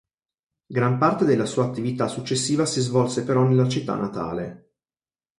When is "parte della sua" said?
0.97-1.65